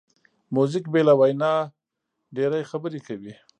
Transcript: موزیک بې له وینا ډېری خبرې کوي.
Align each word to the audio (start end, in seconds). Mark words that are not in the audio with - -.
موزیک 0.55 0.85
بې 0.93 1.01
له 1.07 1.13
وینا 1.19 1.53
ډېری 2.35 2.63
خبرې 2.71 2.99
کوي. 3.07 3.33